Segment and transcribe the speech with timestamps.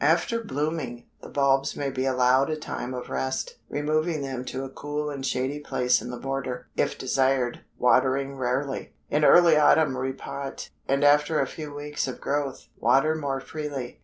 [0.03, 4.69] After blooming, the bulbs may be allowed a time of rest, removing them to a
[4.69, 8.95] cool and shady place in the border, if desired, watering rarely.
[9.11, 13.99] In early autumn repot, and after a few weeks of growth, water more freely.